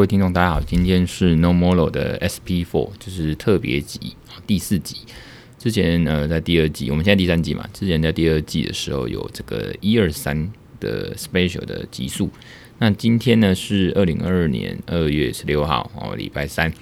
[0.00, 4.96] 各位听众，大家好，今天是 NoMoRo 的 SP Four，就是特别集第四集。
[5.58, 10.50] 之前呃，在第二季，我们现在第三季嘛，之前在第二季的时候有这个一二三
[10.80, 12.30] 的 Special 的集数。
[12.78, 16.72] 那今天呢是二零二二年二月十六号哦，礼拜三，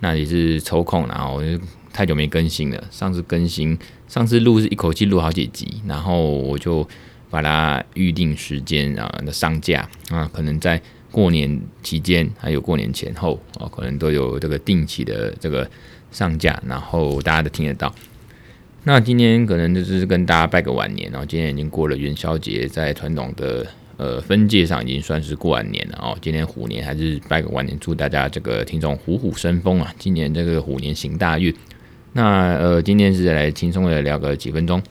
[0.00, 1.40] 那也是抽空，然后
[1.92, 2.84] 太久没更新了。
[2.90, 6.84] 上次更新，上次录是一口气录好几集，然后我就
[7.30, 10.82] 把它预定时间啊，那上架啊，可能在
[11.16, 15.66] 过年期间还有过年前后啊，可能都有这个定期的这个
[16.12, 17.90] 上架，然后大家都听得到。
[18.84, 23.66] 那今天可能就是跟大家拜个晚年，然后今天已经过了元宵节，在传统的。
[23.98, 26.14] 呃，分界上已经算是过完年了哦。
[26.20, 29.90] 今年虎年还是拜个晚年，祝大家这个听众虎虎生风啊！
[29.98, 31.50] 今年这个虎年行大运。
[32.12, 34.82] 那呃，今天是来轻松的聊个几分钟，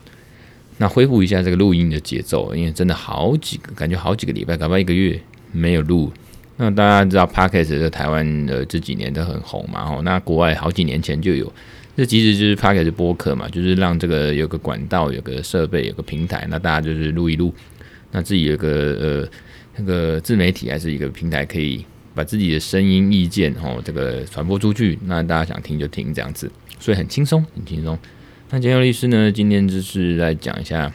[0.79, 5.21] 那恢复一下这个录音的节奏，因为真的好几个，感觉好几个礼拜，搞不好一个月
[5.55, 6.11] 没有录。
[6.57, 11.51] 那大家知道 Podcast 在台湾的这几年都很红嘛，哦，那国外好几年前就有，
[11.97, 17.53] 这其实就是 Podcast 播客嘛，就是让这个有个管道、有个设备、有个平台，那大家就是录一录。
[18.11, 18.69] 那自己有个
[19.01, 19.29] 呃
[19.75, 27.99] 那个自媒体还是一个平台，可以把自己的声音意见哦这个传播出去，那大家想听就听这样子，所以很轻松很轻松。
[28.49, 30.89] 那简佑律师呢，今天就是来讲一下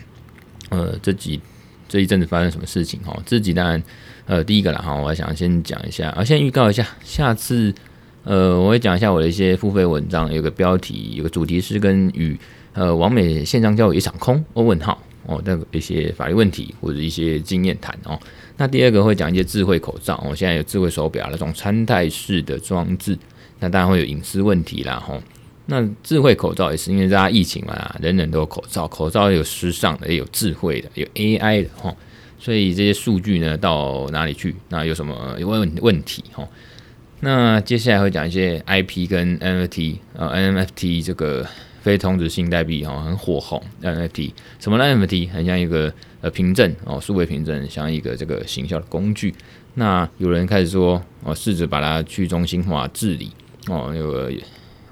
[0.71, 1.39] 呃这几
[1.87, 3.23] 这一阵子发生什么事情哦。
[3.27, 3.83] 这几当然
[4.31, 7.75] 呃第一个啦哈，我想先讲一下，啊先预告一下，下次
[8.23, 12.39] 呃我会讲一下我的一些付费文章，有个标题有个主题是跟与
[12.73, 14.97] 呃网美线上交友一场空，我问号。
[15.27, 18.19] 哦，那个一些法律问题或者一些经验谈哦。
[18.57, 23.19] 那第二个会讲一些智慧口罩，哦，现在有智慧手表那种穿戴式的装置，
[23.59, 25.21] 那当然会有隐私问题啦，吼。
[25.67, 31.95] 那智慧口罩也是因为大家疫情嘛，人人都有口罩，口罩有时尚的，也有智慧的，有 AI 的，吼。
[32.41, 34.57] 所以这些数据呢，到哪里去？
[34.71, 36.25] 那有什么问问题？
[36.33, 36.49] 哈。
[37.21, 41.47] 那接下来会讲一些 IP 跟 NFT，呃，NFT 这个。
[41.83, 43.59] 非同质性代币哦，很火红。
[43.83, 45.91] NFT 什么呢？NFT 很像一个
[46.21, 49.35] 呃凭证哦，数位凭证，像一个这个行销的工具。
[49.77, 53.33] 那有人开始说哦，试着把它去中心化治理
[53.69, 54.31] 哦，有个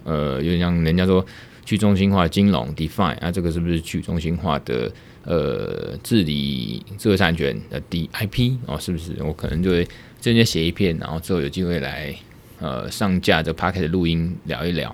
[0.05, 1.23] 呃有点像人家说
[1.67, 4.91] 去中心化金融，Define 啊，这个是不是去中心化的
[5.29, 8.79] 呃治理知识产权的 DIP 哦？
[8.81, 9.15] 是不是？
[9.23, 9.85] 我可能就会
[10.23, 12.15] 直接写一篇，然后之后有机会来
[12.59, 14.91] 呃上架这 Podcast 的录音聊一聊。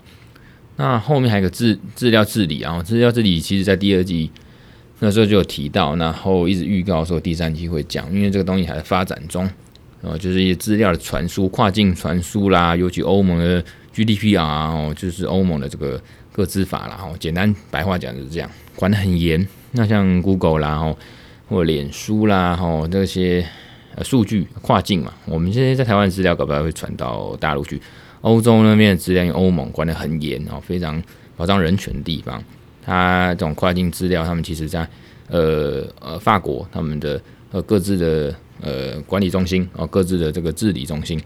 [0.76, 4.28] 那后面还有个资资料治理啊，资料治理其实在第二季
[4.98, 9.48] 那时候就有提到，然后一直预告说第三季会讲，因为这个东西还在发展中，
[10.02, 13.64] 呃，就是一些资料的传输、跨境传输啦，尤其欧盟的
[13.94, 16.02] GDPR 哦，就是欧盟的这个
[16.32, 19.46] 个资法啦，哦，简单白话讲就是这样，管得很严。
[19.76, 20.96] 那像 Google 啦，哦，
[21.48, 23.44] 或脸书啦，哦，这些
[23.96, 27.80] 呃数据跨境嘛，我们现在在台湾资料搞不好会传到大陆去。
[28.20, 31.02] 欧洲那边的资料，因为欧盟管得很严哦，非常
[31.36, 32.42] 保障人权的地方。
[32.82, 34.88] 它这种跨境资料，他们其实在
[35.28, 37.20] 呃呃法国，他们的
[37.50, 41.20] 呃各自的呃管理中心哦，各自的这个治理中心，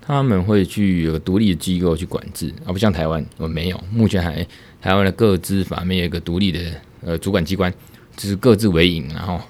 [0.00, 3.80] 他们会去有个独立的机构去管制，而不像台湾，我没有。
[3.92, 4.44] 目前还
[4.80, 6.60] 台湾的各资法没有一个独立的
[7.04, 7.72] 呃主管机关，
[8.20, 9.40] 就是各自为营，然后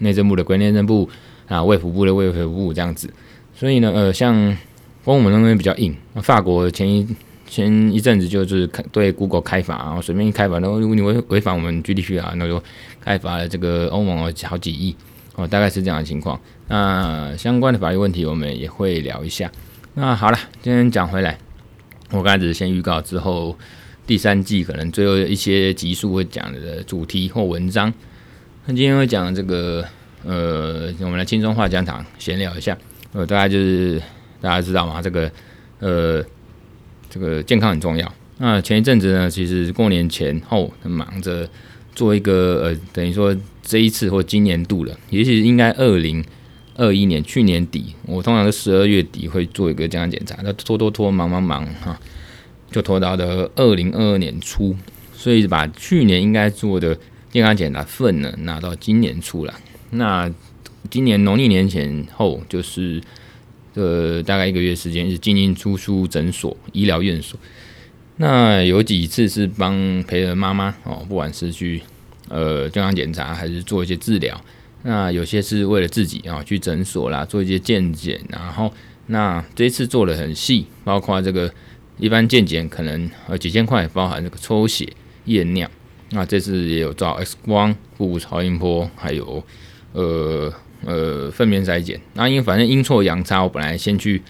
[0.00, 1.08] 内政部的归内政部
[1.46, 3.08] 啊，卫福部的卫福部这样子。
[3.54, 4.56] 所以呢，呃，像。
[5.04, 7.06] 欧盟那边比较硬，法国前一
[7.46, 12.62] 前一阵子就是开对 Google 开罚，然后随便一开罚，然后如果你违违反我们 GDP 啊，那就
[13.00, 14.94] 开罚了这个欧盟好几亿
[15.34, 16.38] 哦，大概是这样的情况。
[16.66, 19.50] 那相关的法律问题我们也会聊一下。
[19.94, 21.38] 那好了，今天讲回来，
[22.10, 23.56] 我刚才只是先预告之后
[24.06, 27.90] 第三季可能最后一些集数会讲的主题或文章。
[28.70, 29.82] 那今天会讲这个
[30.26, 32.76] 呃，我们来轻松话家常闲聊一下，
[33.14, 34.00] 呃，大家就是。
[34.40, 35.02] 大家知道吗？
[35.02, 35.28] 这个，
[35.80, 36.24] 呃，
[37.10, 38.14] 这个健康很重要。
[38.36, 41.48] 那前一阵子呢，其实过年前后忙着
[41.92, 46.24] 做一个，呃，等于说这一次或今年度了，也许应该二零
[46.76, 51.98] 二一年去年底，我通常是十二月底会做一个健康检查，那拖拖拖，忙忙忙哈，
[52.70, 54.76] 就拖到了二零二二年初，
[55.12, 56.96] 所以把去年应该做的
[57.30, 59.54] 健康检查份呢拿到今年初了。
[59.90, 60.30] 那
[60.90, 63.00] 今年农历年前后就是。
[63.74, 67.38] 呃，大概一个月时间是进进出出诊所、医疗院所。
[68.16, 71.80] 那有几次是帮陪着妈妈哦，不管是去
[72.28, 74.40] 呃健康检查，还是做一些治疗。
[74.82, 78.20] 那有些是为了自己啊，去诊所啦，做一些健检。
[78.30, 78.72] 然后
[79.06, 81.52] 那这次做的很细，包括这个
[81.98, 84.92] 一般健检可能呃几千块，包含这个抽血、
[85.26, 85.70] 验尿。
[86.10, 89.42] 那这次也有照 X 光、腹部超音波，还有
[89.92, 90.52] 呃。
[90.86, 94.22] 呃，粪便筛检，那因为反正阴错阳差，我本来先去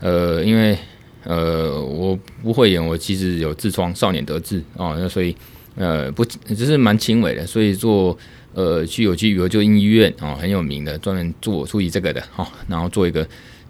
[0.00, 0.76] 呃，因为
[1.22, 5.34] 呃我不会演，我其实有痔疮，少年得志哦，那所以
[5.76, 8.18] 呃不只是蛮轻微的，所以做
[8.54, 13.24] 呃去有去有就医院哦，很有名的，专门做处理这个的哦，然后做一个。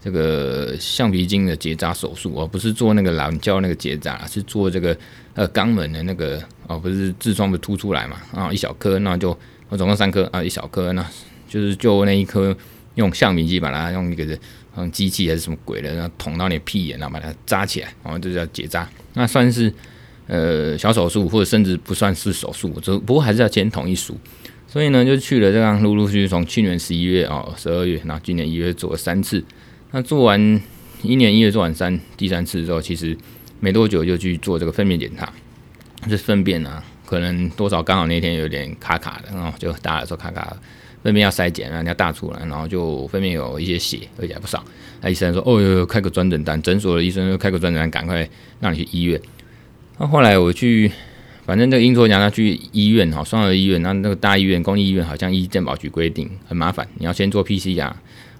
[0.04, 4.94] 这个橡皮筋的结扎手术哦，不是做那个懒觉那个结扎，是做这个
[5.32, 9.34] 呃肛门的那个哦，不是痔疮不凸出来嘛啊，一小颗，那就
[9.70, 11.02] 我总共三颗啊，一小颗，那
[11.48, 12.54] 就是就那一颗
[12.96, 14.38] 用橡皮筋把它用一个
[14.76, 19.72] 嗯机器还是什么鬼的，然后捅到你屁眼，然后把它扎起来，然后就叫结扎，那算是
[20.26, 24.14] 呃小手术，或者甚至不算是手术，只不过还是要签同意书，
[24.68, 29.42] 所以呢就去了这样，陆陆续续从去年十一月哦十二月，然后今年一月做了三次。
[29.94, 30.60] 那做完
[31.02, 33.16] 一年一月做完三第三次之后，其实
[33.60, 35.32] 没多久就去做这个粪便检查，
[36.10, 40.58] 这粪便啊，可能多少刚好那天有点卡卡的，然后就大的时候卡卡的，
[41.04, 44.64] 粪便要筛检，人家大出来，然后就粪便有一些血，而且还不少。
[45.00, 49.20] 那医生说：“哦哟，开个专诊单。”诊所的医生就开个专诊单，赶快让你去医院。
[49.98, 50.90] 那后来我去，
[51.46, 57.92] 反正这个英卓讲他去医院哈，双儿医院，那那个大医院、公立医院好像医健保局规定很麻烦，你要先做 PCR。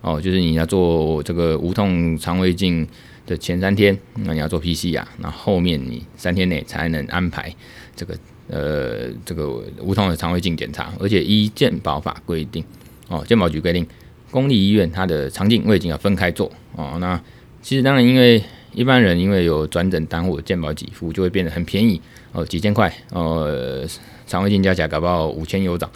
[0.05, 2.87] 哦，就是你要做这个无痛肠胃镜
[3.27, 7.51] 的前三天，那你要做 PCR，那后面你三天内才能安排
[7.97, 8.15] 这个
[8.49, 9.49] 呃这个
[9.81, 12.63] 无痛的肠胃镜检查，而且依健保法规定，
[13.09, 13.87] 哦，健保局规定，
[14.31, 16.99] 公立医院它的肠镜胃镜要分开做哦。
[17.01, 17.19] 那
[17.63, 21.99] 其实当然，因为一般人因为有转诊单或者健保给付，就会变得很便宜
[22.33, 23.83] 哦，几千块哦，
[24.27, 25.91] 肠胃镜加起来搞不好五千有涨，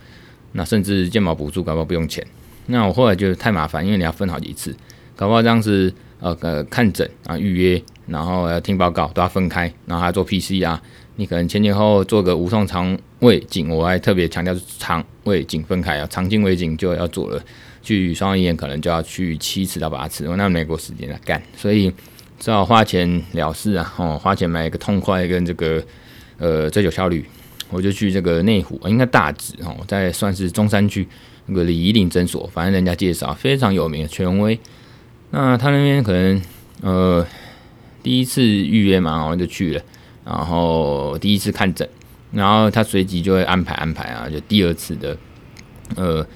[0.52, 2.26] 那甚至健保补助搞不好不用钱。
[2.70, 4.76] 那我后来觉得太麻烦，因为你要分好几次，
[5.16, 10.78] 搞不好这样子，呃呃，看诊啊，预约，然后要听报告都要分开，然后还要做 PCR，
[11.16, 17.42] 你可能前前后后做个无痛肠胃镜，我还特别强调肠胃镜分开啊，肠镜胃镜就要做了，
[17.82, 21.90] 去双安医院可能就要去七次到八次，我那美国时间来干，所以
[22.38, 25.82] 只好花钱了事啊，哦，花钱买一个痛快跟这个
[26.36, 27.24] 呃追求效率，
[27.70, 31.08] 我就去这个内湖，应该大直哦，在算是中山区。
[31.48, 34.58] 那个李怡林诊所，反正人家介绍非常有名的权威。
[35.30, 36.40] 那他那边可能
[36.82, 37.26] 呃
[38.02, 39.82] 第一次预约嘛，然后就去了，
[40.24, 41.88] 然后第一次看诊，
[42.32, 45.16] 然后他随即就会安排安排啊，就第二次的
[45.96, 46.26] 呃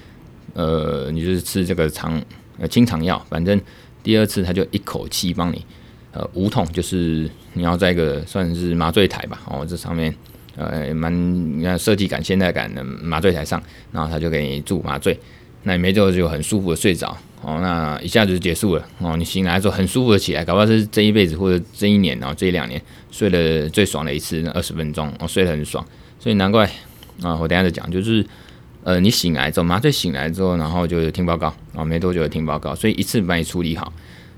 [0.53, 2.21] 呃，你就是吃这个肠
[2.59, 3.59] 呃清肠药，反正
[4.03, 5.65] 第二次他就一口气帮你
[6.11, 10.13] 呃无痛，就是你要在一个算是麻醉台吧，哦这上面。
[10.55, 11.13] 呃，蛮
[11.79, 13.61] 设计感、现代感的麻醉台上，
[13.91, 15.19] 然后他就给你注麻醉，
[15.63, 17.17] 那你没做就很舒服的睡着。
[17.41, 18.87] 哦，那一下子就结束了。
[18.99, 25.85] 哦，你醒来之后很舒服的起来，搞不好是这一辈子或者这一年然后这一两年睡了最爽的一次，那二十分钟我、哦、睡得很爽，
[26.19, 26.65] 所以难怪
[27.21, 28.25] 啊，我等下再讲，就是
[28.85, 33.91] 呃，你醒来之后麻醉醒来之后，然后就听报告啊、哦，没多久就听报告，所以一次把你处理好，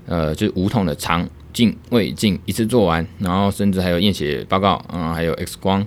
[0.06, 5.86] 呃，就是无痛的肠镜、胃镜一次做完，然后甚至还有验血报告、嗯，还有 X 光。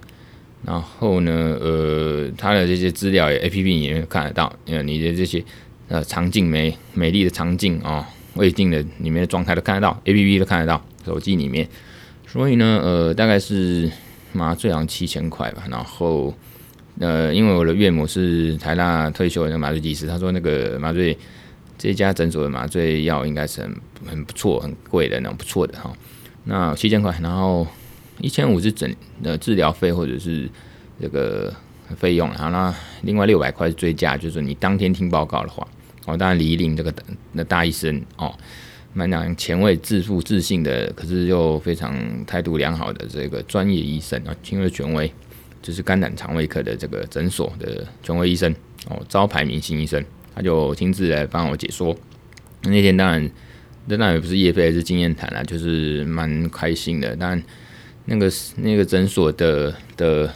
[0.66, 5.42] 然后呢，呃，他的这些资料也 A P P 也能看得到，呃，你的这些
[5.88, 8.06] 呃肠镜美美丽的肠镜啊，
[8.36, 11.66] 胃镜的里面的状态都看得到，A P P 都看得到，手机里面。
[12.28, 13.90] 所以呢，呃，大概是
[14.34, 15.64] 麻醉好像七千块吧。
[15.72, 16.34] 然后，
[17.00, 21.18] 呃，因为我的岳母是台大退休的麻醉技师，他说那个麻醉
[21.78, 25.90] 这家诊所的麻醉药应该是很很不错、很贵的那种不错的哈。
[26.44, 27.66] 那七千块，然后。
[28.22, 30.50] 一千五是整的治疗费或者是
[31.02, 31.54] 这个
[31.96, 35.66] 费用，然后那另外六百块是追加，就是你当天听报告的话，
[36.06, 36.94] 哦，当然李林这个
[37.32, 38.34] 那大医生哦，
[38.94, 41.96] 蛮讲前卫、自负、自信的，可是又非常
[42.26, 45.10] 态度良好的这个专业医生啊，亲卫权威，
[45.62, 48.54] 就是肝胆肠胃科的这个诊所的权威医生
[48.90, 50.04] 哦，招牌明星医生，
[50.36, 51.96] 他就亲自来帮我解说。
[52.64, 53.32] 那天当然，
[53.86, 57.42] 那当然也不是业费，是经验谈啦，就是蛮开心的，但。
[58.10, 60.34] 那个那个诊所的的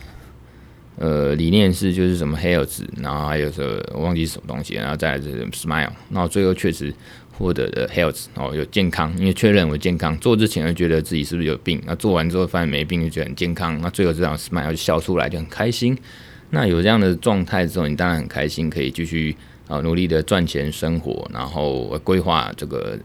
[0.98, 6.94] 呃理念是就是什么 health，然后还有什么我忘记什么东西，然后再来是 smile，那最后确实
[7.36, 15.98] 获得的 health 哦有健康，因为确认为健康，做之前会觉得自己是不是有病，那做完之后发现没病就觉得很健康，那最后这样 smile 就笑出来就很开心。
[16.52, 19.36] 那有这样的状态之后，你当然很开心，可以继续
[19.68, 22.96] 啊努力的赚钱生活，然后规划这个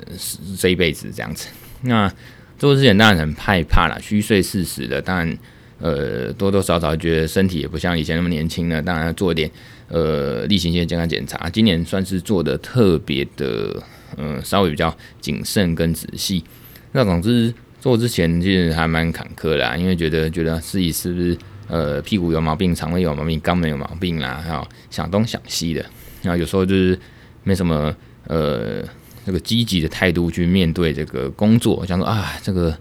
[0.59, 1.49] 这一辈子这样子。
[1.81, 2.13] 那
[2.59, 5.39] 做之前当然很害怕啦，虚岁四十的，当然，
[5.79, 9.49] 呃，多多少少觉得身体也不像以前那么年轻了，当然要做一点
[9.87, 11.49] 呃例行性的健康检查。
[11.49, 13.81] 今年算是做的特别的，
[14.17, 16.43] 嗯、稍微比较谨慎跟仔细。
[16.91, 21.39] 那总之做之前其实还蛮坎坷的，因为觉得觉得自己是不是
[21.69, 25.87] 呃屁股有毛病、肠胃有毛病、肛门有毛病啦，还有想东想西的。
[26.23, 26.99] 然后有时候就是
[27.45, 27.95] 没什么
[28.27, 28.83] 呃。
[29.27, 32.75] 这个积极的态度去面对这个工作，想说啊，这个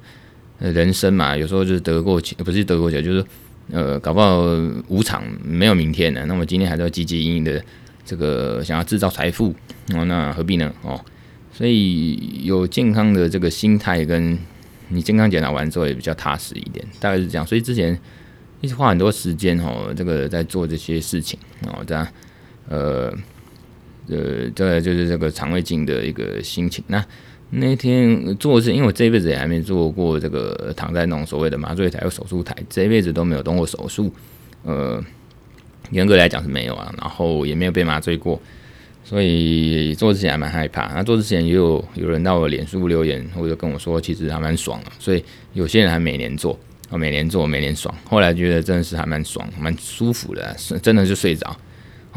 [0.59, 3.25] 人生嘛，有时候就是得过且不是得过且，就是
[3.71, 4.41] 呃，搞不好
[4.87, 6.25] 无常，没有明天的。
[6.25, 7.61] 那么今天还是要积极因应的
[8.05, 9.53] 这个想要制造财富
[9.93, 10.73] 哦，那何必呢？
[10.83, 10.99] 哦，
[11.51, 14.39] 所以有健康的这个心态，跟
[14.87, 17.45] 你健康检查完之后也比较踏实一点，大概是这样。
[17.45, 17.99] 所以之前
[18.61, 22.07] 一直花很多时间哦，这个在做这些事情哦，这样
[22.69, 23.13] 呃。
[24.09, 26.83] 呃，这个就是这个肠胃镜的一个心情。
[26.87, 27.03] 那
[27.49, 34.13] 那天做是，因为我这辈子也还没做过这个躺在那种所谓的麻醉台或手术台，这一辈子都没有动过手术。
[34.63, 35.01] 呃，
[35.91, 38.41] 严格来讲是没有啊，然后也没有被麻醉过，
[39.03, 40.87] 所以做之前还蛮害怕。
[40.93, 44.91] 那做之前也有有人到我脸书留言，或者跟我说，其实还蛮爽的。
[44.99, 45.23] 所以
[45.53, 46.59] 有些人还每年做，
[46.89, 47.95] 啊，每年做，每年爽。
[48.03, 51.55] 后来觉得真的是还蛮爽，蛮舒服的，是真的就睡着。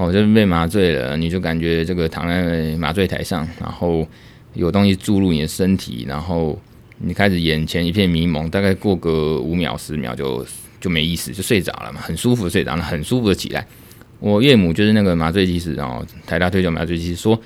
[0.01, 4.09] 哦，就是被麻醉了，你就感觉这个躺在麻醉台上，然后
[4.55, 6.59] 有东西注入你的身体，然后
[6.97, 10.47] 你开始眼前一片迷蒙，大概过个五秒十秒就
[10.81, 13.67] 就没意思，就睡着了嘛，很舒服睡着了，很舒服的起来。
[14.21, 17.39] 我岳母就是那个麻醉技师，然后台大退休麻醉技师说，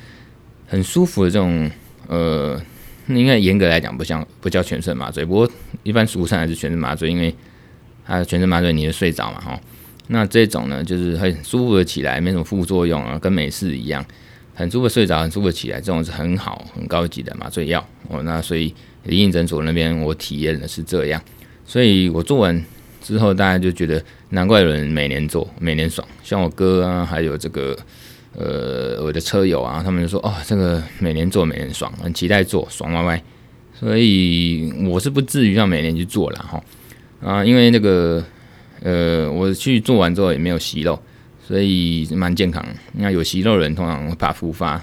[0.68, 1.68] 很舒服的这种，
[2.06, 2.62] 呃，
[3.08, 5.50] 应该严格来讲不像不叫全身麻醉，不过
[5.82, 7.34] 一般俗称还是全身麻醉，因为
[8.06, 9.61] 它全身麻醉你就睡着嘛，哈。
[10.08, 14.04] 那这种呢，就是很舒服的起来，没什么副作用啊，跟美式一样，
[14.54, 18.23] 很舒服睡着，很舒服起来，这种是很好、很高级的麻醉药哦。
[18.23, 21.23] 那所以李应诊所那边我体验的是这样，
[21.64, 22.62] 所以我做完
[23.02, 26.06] 之后，大家就觉得难怪有人每年做，每年爽。
[26.23, 27.75] 像我哥啊，还有这个
[28.37, 33.23] 呃我的车友啊，他们就说哦，这个每年做每年爽，很期待做，爽歪歪。
[33.73, 36.62] 所以我是不至于要每年去做了哈
[37.23, 38.23] 啊，因为那个。
[38.83, 41.00] 呃，我去做完之后也没有息肉，
[41.47, 42.64] 所以蛮健康。
[42.93, 44.83] 那有息肉的人通常会怕复发，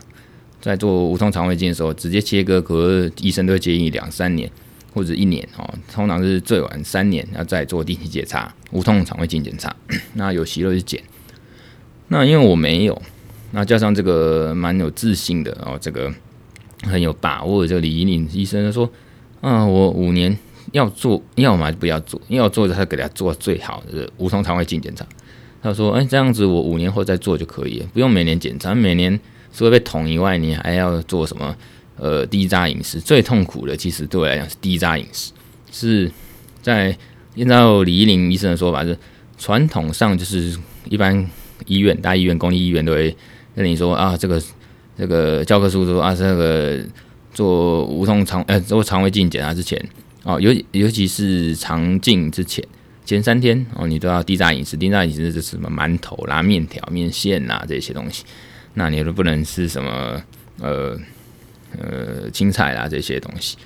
[0.60, 4.50] 在做无痛肠胃镜的时候直接切割，可是医生都会建议两三年
[4.94, 9.76] 或者一年哦，通常是最晚三年要再做定期检查，无痛肠胃镜检查。
[10.14, 11.02] 那有息肉就减。
[12.08, 13.02] 那因为我没有，
[13.52, 16.12] 那加上这个蛮有自信的哦，这个
[16.84, 18.90] 很有把握的这个李怡玲医生说，
[19.42, 20.38] 啊，我五年。
[20.72, 22.22] 要做，要么就不要做。
[22.28, 25.06] 要做的，他给他做最好的无痛肠胃镜检查。
[25.64, 28.74] 他说：“哎，这样子我五年后再做就可以了，不用每年检查。
[28.74, 29.20] 每年
[29.54, 31.56] 除了被捅以外，你还要做什么？
[31.98, 35.32] 呃，低渣饮食最痛苦的，其实对我来讲是低渣饮食。
[35.72, 36.12] 是
[36.60, 36.98] 在
[37.38, 38.98] 按照李依林医生的说法，是
[39.38, 40.58] 传统上就是
[40.90, 41.30] 一般
[41.68, 43.16] 医院、大医院、公立医院都会
[43.56, 44.42] 跟你说啊，这个
[44.98, 46.80] 这个教科书说啊，这个
[47.36, 49.80] 做无痛肠呃做肠胃镜检查之前。”
[50.24, 52.64] 哦，尤尤其是肠镜之前
[53.04, 54.78] 前三天哦，你都要低渣饮食。
[54.78, 58.24] 低渣饮食就是什么馒头啦、面条、面线啦这些东西。
[58.76, 60.22] 那你都不能吃什么
[60.60, 60.96] 呃
[61.78, 63.58] 呃青菜啦这些东西，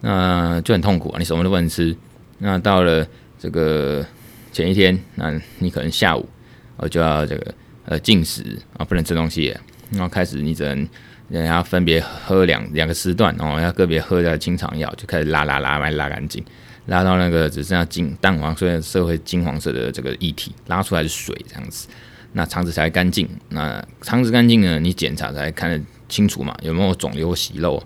[0.00, 1.18] 那就很痛苦啊。
[1.18, 1.96] 你什么都不能吃。
[2.38, 3.06] 那到了
[3.38, 4.06] 这个
[4.52, 6.28] 前一天，那你可能下午
[6.76, 9.54] 哦就要这个呃进食啊，不能吃东西。
[9.90, 10.88] 然后开始你只能。
[11.28, 16.44] 然后分别喝两两个时段哦，要个别喝的清肠药，就开始拉拉拉，拉，拉干净，
[16.86, 21.88] 拉到那个只剩下金淡黄色、社会金黄色的这个液体，拉出来是水这样子，
[22.32, 23.28] 那肠子才干净。
[23.48, 27.82] 那肠子干净呢，你检查才看得清楚嘛，有没有肿瘤、息肉。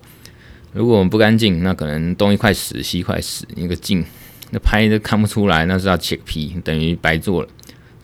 [0.71, 4.05] 如果我们不干净，那可能东一块屎西一块屎，一个镜
[4.51, 7.49] 那拍都看不出来，那是要切皮，等于白做了。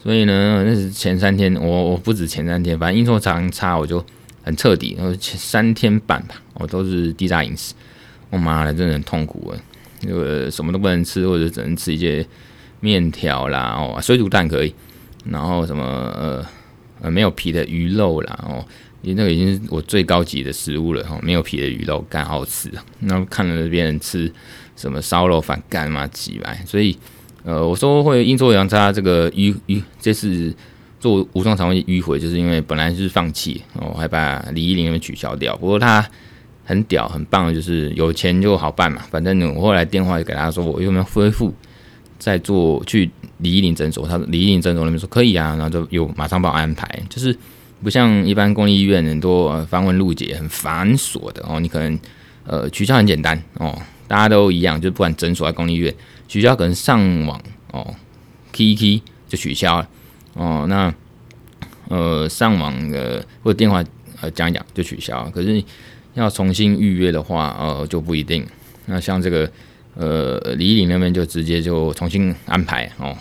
[0.02, 4.04] 所以呢，那是前三天，我我不止前三天，反正阴错阳差，我就。
[4.48, 7.74] 很彻底，然后三天半吧，我都是低渣饮食。
[8.30, 9.60] 我妈的，真的很痛苦啊！
[10.02, 12.26] 那个什么都不能吃，或者只能吃一些
[12.80, 14.74] 面条啦，哦，水煮蛋可以，
[15.26, 16.46] 然后什么呃
[17.02, 18.66] 呃没有皮的鱼肉啦，哦，
[19.02, 22.84] 因为那个已经是我最高级的食物了，哦，没有皮的鱼肉干好吃啊。
[23.02, 24.32] 然后看了别人吃
[24.76, 26.98] 什么烧肉饭干嘛几百，所以
[27.44, 30.54] 呃我说会阴错阳差，这个鱼鱼这是。
[31.00, 35.56] 做无痛肠胃迂回，就是因为本来是放弃，我还把李依林给取消掉。
[35.58, 36.04] 不过他
[36.66, 39.04] 很屌，很棒，就是有钱就好办嘛。
[39.12, 41.54] 反正我后来电话就给他说，我有没有恢复
[42.18, 44.08] 再做去李依林诊所？
[44.08, 46.88] 他说李依林诊所那边说可以啊，然后就有马上帮我安排。
[47.10, 47.38] 就是
[47.84, 51.60] 不像一般公立医院很多繁文缛节、很繁琐的哦。
[51.60, 52.00] 你可能
[52.46, 55.94] 呃取消很简单哦，大家都一样，就不管诊所还是公立医院
[56.28, 57.40] 取消，可能上网
[57.72, 57.94] 哦
[58.52, 59.88] ，K K 就取消了。
[60.38, 60.94] 哦，那
[61.90, 63.84] 呃，上网的或者电话
[64.22, 65.64] 呃讲一讲就取消，可是
[66.14, 68.46] 要重新预约的话，呃就不一定。
[68.86, 69.52] 那像这个
[69.96, 73.18] 呃李李那边就直接就重新安排哦，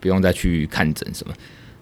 [0.00, 1.34] 不用再去看诊什么。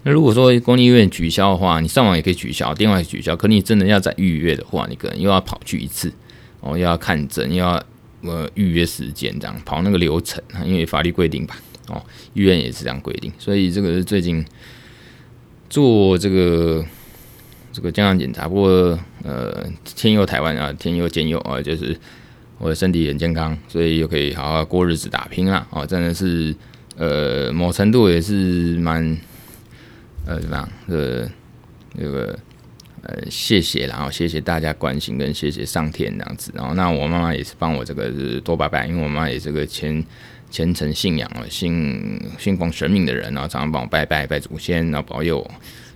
[0.04, 6.12] 那如果说公立医院取消的话，你上网也可以取消，电话也取消，可你真的要再预约的话，你可能又要跑去一次。
[6.60, 7.80] 哦，又要看诊，又要
[8.22, 12.02] 呃预约时间，这样跑那个流程，因为法律规定吧，哦，
[12.34, 14.44] 医院也是这样规定，所以这个是最近
[15.68, 16.84] 做这个
[17.72, 21.98] 这个健康检查，不过呃，天佑台湾啊，天佑健佑啊，就是
[22.58, 26.54] 我的身体很健康，所以又可以好好过日子打拼了，哦，真的是
[26.96, 29.18] 呃，某程度也是蛮
[30.26, 31.30] 呃怎么样的
[31.98, 32.38] 这个。
[33.00, 36.50] 呃，谢谢，然后谢谢大家关心，跟谢谢上天这样子。
[36.52, 40.04] 然后，那我妈妈也是帮我这个是多拜拜，因为我妈也是个虔
[40.50, 45.50] 虔诚信仰啊，信信奉神明的人，然后常常帮我拜拜拜祖先，然后保佑我。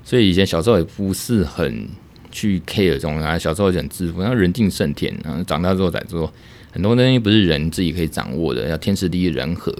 [0.04, 1.88] 所以以前小时候也不是很
[2.30, 5.14] 去 care 这种，然后小时候就很自负，然后人定胜天。
[5.24, 6.32] 然后长大之后才说，
[6.70, 9.74] 很多东西不是人自己可以掌握的，要天时地利人和。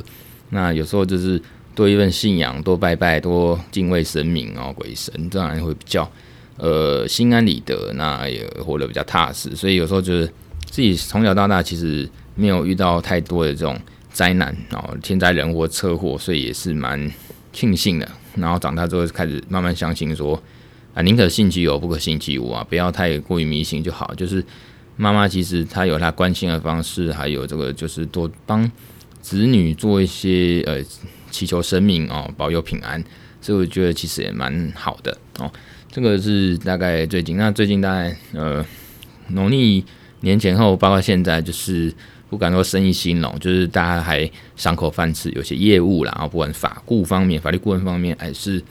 [0.51, 1.41] 那有时候就是
[1.75, 6.11] 多一份信仰，多拜拜，多敬畏神明哦，鬼神，这样会比较。
[6.59, 10.27] 呃，心安理得，那也活得比较踏实，所以有时候就是
[10.67, 13.77] 自己从小到大其实没有遇到太多的这种
[14.13, 17.11] 灾难哦，天灾人祸、车祸，所以也是蛮
[17.53, 18.09] 庆幸的。
[18.37, 20.41] 然后长大之后开始慢慢相信说
[20.95, 24.15] 啊，宁可信其有，不可信其无啊，不要太过于迷信就好。
[24.15, 24.45] 就是
[24.97, 28.71] 妈妈其实她有她关心的方式，还有这个就是多帮
[29.21, 30.83] 子女做一些呃
[31.31, 33.03] 祈求神明哦保佑平安，
[33.41, 35.51] 所以我觉得其实也蛮好的哦。
[35.91, 38.65] 这个是大概最近，那最近大概呃
[39.29, 39.85] 农历
[40.21, 41.93] 年前后，包括现在，就是
[42.33, 48.63] 不敢说生意兴隆，就是大家还赏口饭吃，有些业务啦，然后不管法顾方面、法律顾问方面，还是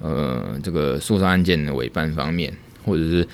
[0.00, 3.26] 呃这个诉讼案件的委办方面，或者是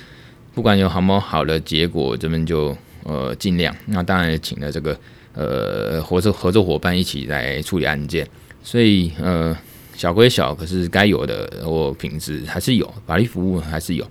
[0.55, 3.75] 不管有好没好的结果，这边就呃尽量。
[3.85, 4.99] 那当然也请了这个
[5.35, 8.27] 呃合作合作伙伴一起来处理案件，
[8.63, 9.55] 所以呃。
[9.97, 14.05] 小归小，可是该有的我品质还是有，法律服务还是有，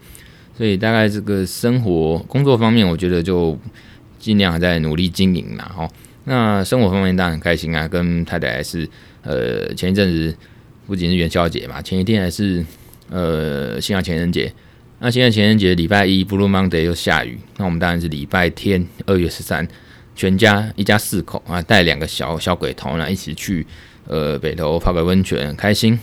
[0.57, 3.55] 所以大概这个生活工作方面，我觉得就
[4.25, 5.65] 尽量还在努力经营啦。
[5.65, 5.89] 哈。
[6.25, 8.89] 那生活方面当然很开心啊，跟太太还是
[9.23, 10.35] 呃前一阵子
[10.87, 12.65] 不仅是元宵节嘛，前一天还是
[13.11, 14.53] 呃西洋情人节。
[15.01, 19.69] 那现在情人节礼拜一 Blue Monday 又下雨，那我们当然是礼拜天二月十三，
[20.17, 23.67] 全家一家四口啊带两个小小鬼头呢一起去。
[24.07, 25.99] 呃，北投泡个温泉很开心。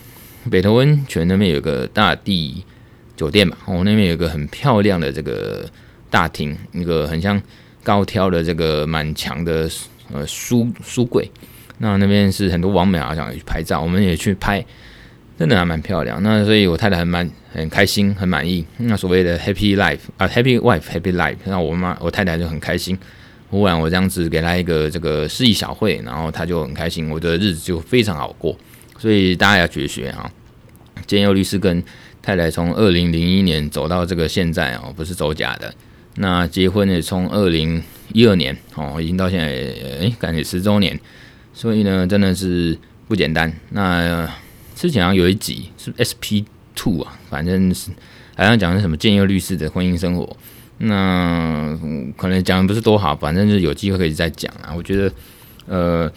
[0.50, 2.66] 北投温泉那边有个大地
[3.16, 5.70] 酒店嘛，哦，那边有个很漂亮的这个
[6.10, 7.40] 大厅，一个很像
[7.84, 9.70] 高挑的这个满墙的
[10.14, 11.30] 呃书书柜。
[11.80, 14.64] 那那边是很多网美啊想去拍照，我们也去拍，
[15.40, 16.22] 真的还蛮漂亮。
[16.22, 18.64] 那所以我太太很蛮很开心，很满意。
[18.78, 22.98] 那所谓的 happy life 啊，happy wife happy life，那我妈我太太就很开心。
[23.50, 28.56] 忽然我这样子给她一个这个诗意小会，然后她就很开心，我的日子就非常好过。
[29.00, 30.32] 所以大家要学学啊。
[31.08, 31.84] 兼佑律师跟
[32.22, 35.74] 太太从二零零一年走到这个现在哦，不是走假的。
[36.16, 37.82] 那结婚也从二零
[38.14, 41.00] 一二年哦，已经到现在诶，感觉十周年。
[41.54, 43.52] 所以呢，真的是不简单。
[43.70, 44.30] 那
[44.76, 46.44] 之前好像有一集是 SP
[46.76, 47.92] Two 啊，反正是
[48.36, 50.38] 好像讲的是什么建佑律师的婚姻生活。
[50.78, 51.78] 那
[52.18, 54.74] 可能讲的不是多好，反正就是有机会可以再讲啊。
[54.76, 55.14] 我觉得，
[55.68, 56.12] 呃，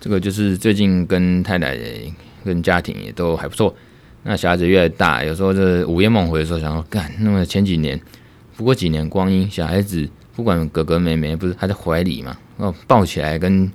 [0.00, 1.76] 这个就是最近跟太太
[2.44, 3.74] 跟家庭也都还不错。
[4.22, 7.10] 那小孩子越来越大，有时候这午夜梦回的时候，想说干。
[7.18, 8.00] 那么前几年，
[8.56, 12.36] 不过几年光阴，小孩子不管哥哥妹妹，不是还在怀里嘛？
[12.56, 13.70] 哦，抱起来跟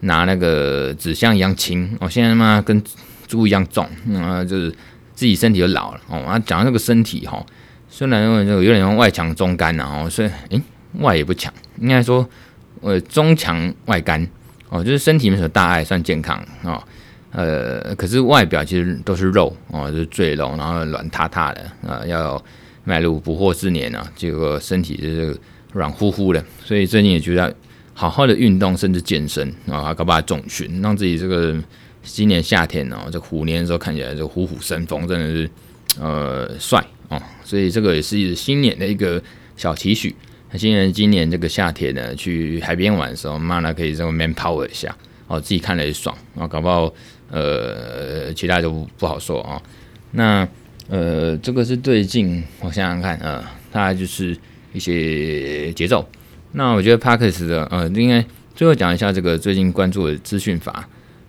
[0.00, 1.96] 拿那个纸箱一样轻。
[2.00, 2.82] 哦，现在嘛跟
[3.26, 4.70] 猪一样重，啊，就是
[5.14, 6.00] 自己身体就老了。
[6.08, 7.44] 哦，啊，讲到那个身体哈。
[7.88, 10.62] 虽然因为这个有点像外强中干然后所以诶
[11.00, 12.26] 外也不强，应该说
[12.80, 14.26] 呃中强外干
[14.70, 16.82] 哦，就是身体没什么大碍，算健康哦，
[17.32, 22.42] 呃可是外表其实都是肉哦，就是赘肉，然后软塌塌的啊、要
[22.84, 25.36] 迈入不惑之年啊，这个身体就是
[25.72, 27.54] 软乎乎的，所以最近也觉得
[27.94, 31.56] 好好的运动，甚至健身啊，搞不好重训，让自己这个
[32.02, 35.50] 今年夏天哦，这虎年的时候看起来就虎虎生风，真的是
[36.00, 36.84] 呃帅。
[37.08, 39.22] 哦，所以这个也是新年的一个
[39.54, 40.14] 小期许。
[40.50, 46.90] 那新年今年这个夏天呢，去海边玩的时候，妈呢可以这么 man power 一下，哦，自己看了也爽，啊，搞不好
[47.30, 49.60] 呃，其他就不好说啊。
[50.12, 50.48] 那
[50.92, 54.36] 呃，这个是最近我想想看啊，大概就是
[54.74, 56.06] 一些节奏。
[56.52, 58.22] 那我觉得 Podcast 的呃，应该
[58.54, 60.86] 最后讲一下这个最近关注的资讯法。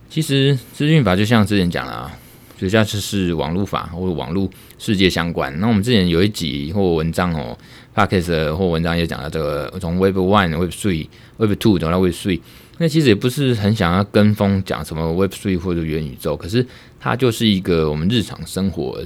[0.09, 2.19] 其实资讯法就像之前讲了啊。
[2.55, 4.49] 主要就是网络法或者网络
[4.79, 5.53] 世界相关。
[5.59, 7.57] 那我们之前有一集或文章哦
[7.93, 12.39] ，Podcast 或文章也讲到这个从 Web One、Web Three、Web Two 走到 Web Three。
[12.77, 16.65] 那其实也不是很想要跟风讲什么 Web Three 或者元宇宙，可是
[17.01, 19.03] 它就是一个我们日常生活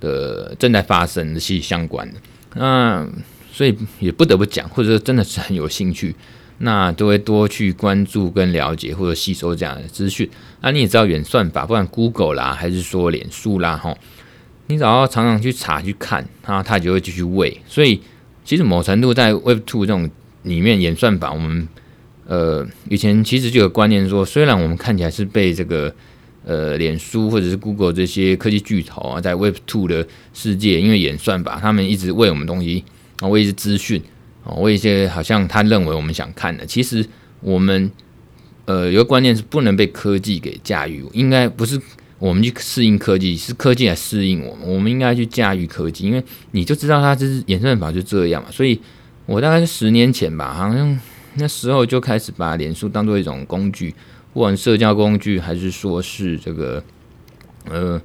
[0.00, 2.18] 的正在发生的息息相关的。
[2.54, 3.06] 那
[3.52, 6.14] 所以也不得不讲，或者说真的是很有兴趣，
[6.58, 10.28] 那都会多去关注跟了解或者吸收这样的资讯。
[10.60, 13.96] 那你也知道演算法，不管 Google 啦，还是说脸书啦，哈，
[14.68, 17.60] 你只要常常去查去看，它它就会继续喂。
[17.66, 18.00] 所以
[18.44, 20.08] 其实某程度在 Web Two 这种
[20.44, 21.68] 里面演算法，我们
[22.26, 25.94] 呃以前其实就有观念说，虽然我们看起来是被这个。
[26.48, 32.82] 呃，脸书或者是 Google 这些科技巨头啊，在 Web Two 的世界，因为演算法，他们一直喂我们东西
[33.20, 34.02] 啊，喂一些资讯
[34.44, 36.64] 啊，喂一些好像他认为我们想看的。
[36.64, 37.06] 其实
[37.42, 37.90] 我们
[38.64, 41.78] 呃有个观念是不能被科技给驾驭，应该不是
[42.18, 44.66] 我们去适应科技，是科技来适应我们。
[44.66, 48.48] 我们应该去驾驭科技，因为你就知道它这是演算法就这样嘛。
[48.50, 48.80] 所以
[49.26, 50.98] 我大概是十年前吧，好像
[51.34, 53.94] 那时候就开始把脸书当做一种工具。
[54.32, 56.82] 不管社交工具还是说是这个，
[57.68, 58.00] 呃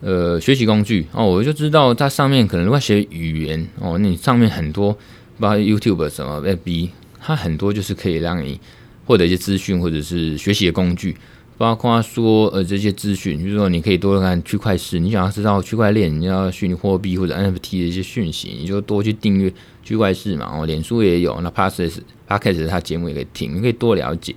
[0.00, 4.92] 呃学习工具哦，我就知道它上面可能如果学语言哦，那你上面很多，
[5.38, 8.58] 包括 YouTube 什么 FB，它很多就是可以让你
[9.04, 11.16] 获得一些资讯或者是学习的工具，
[11.58, 19.52] 包括说呃这些资讯，就是说你可以多看区块链，你想要知道区块链，你要虚拟货币或者 NFT 的一些讯息，你就多去订阅
[19.82, 20.46] 区块链嘛。
[20.52, 24.34] 哦，脸书也有，那 Podcast Podcast 它节目也可以听，你可以多了解。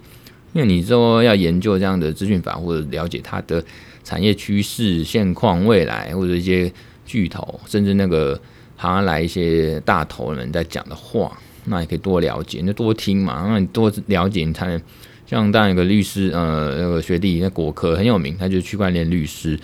[0.56, 3.62] 因为你说要研究这样的资讯法，或者了解它的
[4.06, 6.72] 产业趋势、现况、未来，或者一些
[7.06, 8.40] 巨头，甚至那个
[8.78, 13.46] 行来一些大头人在讲的话，那也可以多了解，你就多听嘛。
[13.50, 14.82] 那你多了解，你才能
[15.28, 19.60] 像当一个律师，呃，那个学弟，那国科很有名，他就是区块链律师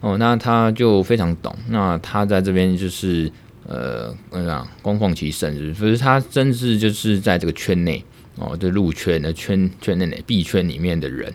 [0.00, 1.52] 哦，那他就非常懂。
[1.70, 3.28] 那他在这边就是
[3.66, 8.04] 呃，怎么样，供奉其圣，所以他甚至就是在这个圈内。
[8.36, 11.32] 哦，这入圈的圈圈内币圈里面的人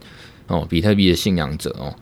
[0.48, 1.96] 哦，比特币的信仰者哦，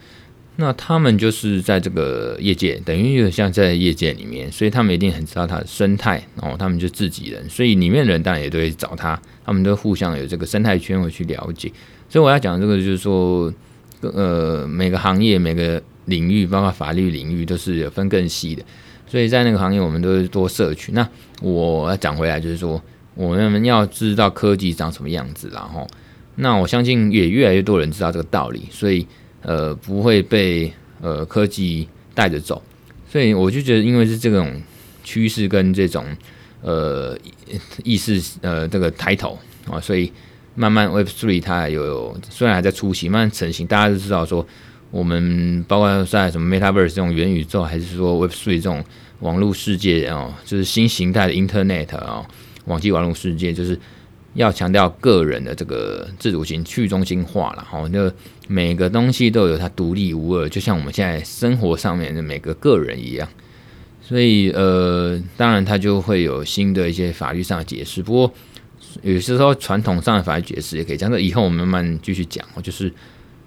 [0.58, 11.72] 那他们就是在这个业界，等于有点像在业界里面，所以他们一定很知道它的生态哦，他们就自己人，所以里面的人当然也都会找他，他们都互相有这个生态圈会去了解。
[12.10, 13.54] 所以我要讲这个就是说，
[14.02, 18.64] 呃，每个行业每个领域，包括法律领域，都是有分更细的，
[19.08, 20.92] 所以在那个行业我们都是多摄取。
[20.92, 21.08] 那
[21.42, 22.82] 我要讲回来就是说。
[23.16, 25.86] 我们要知道科技长什么样子，然后，
[26.36, 29.06] 那我相信也越来越多人知道这个道理，所以
[29.42, 32.62] 呃不会被呃科技带着走，
[33.10, 34.62] 所以我就觉得，因为是这种
[35.04, 36.06] 趋势跟这种
[36.62, 37.18] 呃
[37.84, 39.38] 意识呃这个抬头
[39.70, 40.10] 啊，所以
[40.56, 44.48] 慢慢 Web Three 它有，虽然还在初期，慢慢成型，大家都知道说，
[44.92, 48.82] 我们包括在什么 Metaverse 这种元宇宙，还是说 Web Three 这种
[49.20, 52.26] 网络世界哦，就是新形态的 Internet 啊。
[52.70, 53.78] 网际网络世界就是
[54.36, 58.10] 要强调个人的这个自主性、去中心化了，哈，那
[58.48, 63.28] 每个东西都有它独立无二，就像我们现在生活上面的每个个人一样。
[64.02, 68.04] 所以，呃，当然它就会有新的一些法律上的解释。
[68.04, 68.34] 不过，
[69.02, 71.12] 有些时候传统上的法律解释也可以讲。
[71.12, 72.46] 这以后我们慢慢继续讲。
[72.64, 72.92] 就是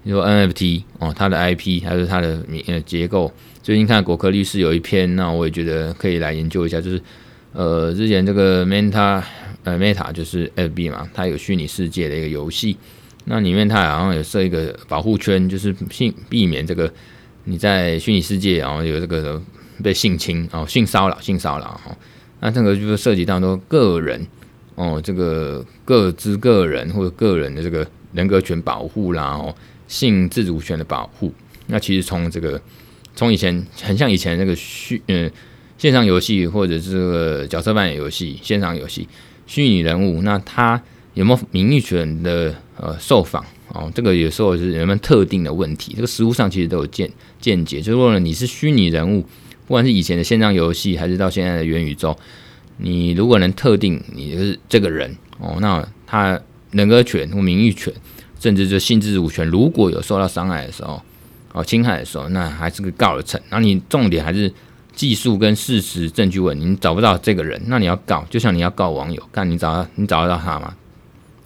[0.03, 3.31] 你说 NFT 哦，它的 IP 还是它的呃结构。
[3.61, 7.01] 最近看果壳律师有一篇，那我也觉得可以来研究一下，就是。
[7.53, 9.21] 呃，之前这个 Meta，
[9.63, 12.75] 呃，Meta 就是 FB 嘛，它有虚拟世界的一个游戏，
[13.25, 16.91] 那里面它好像有设一个保护圈，就是性避免这个
[17.43, 19.39] 你在虚拟世界然后有这个
[19.83, 21.95] 被性侵哦，性骚扰、性骚扰哈，
[22.39, 24.25] 那这个就是涉及到说个人
[24.73, 29.55] 哦，这个各资个人或者个人的这个人格权保护啦，哦，
[29.87, 31.31] 性自主权的保护，
[31.67, 32.59] 那其实从这个
[33.15, 35.29] 从以前很像以前那个虚嗯。
[35.83, 39.05] 线上游戏或者是角色扮演游戏、线上游戏、
[39.45, 40.81] 虚拟人物，那他
[41.13, 43.91] 有没有名誉权的呃受访哦？
[43.93, 47.81] 这个有时候是人们特定的问题，这个实务上其实都有见见解。
[47.81, 49.23] 就是说，你是虚拟人物，
[49.67, 52.17] 不管是以前的线上游戏，还是到现在的元宇宙，
[52.77, 56.39] 你如果能特定你是这个人哦，那他
[56.71, 57.93] 人格权或名誉权，
[58.39, 61.01] 甚至就性自主权，如果有受到伤害的时候
[61.51, 63.37] 哦，侵害的时候，那还是个告得成。
[63.49, 64.49] 那你重点还是。
[64.95, 70.75] 技术跟事实证据问，你找不到这个人，那你要告，就像你要告网友，看你找你找得到他吗？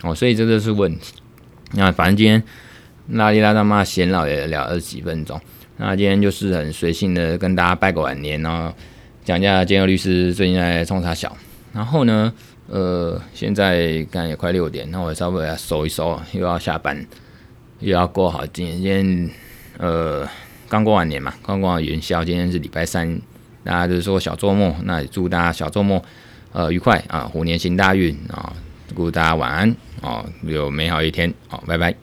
[0.04, 1.14] 哦，所以这个是问题。
[1.72, 2.44] 那反正今天
[3.10, 5.40] 拉里拉大妈闲聊也聊二十几分钟，
[5.78, 8.74] 那今天就是很随性的跟大家拜个晚年，然后
[9.24, 11.36] 讲一下建和律师最近在冲啥小。
[11.74, 12.34] 然后呢，
[12.68, 17.06] 呃，现在刚也快六点，那我稍微要收一收，又要下班，
[17.80, 19.30] 又要过好今天，今天
[19.78, 20.28] 呃
[20.68, 23.20] 刚过完年嘛，刚过完元宵，今天是礼拜三。
[23.68, 26.02] 大家就是说小周末，那也祝大家小周末
[26.54, 28.54] 呃愉快啊，虎年行大运啊，
[28.96, 31.94] 祝大家晚安啊，有美好一天，好，拜拜。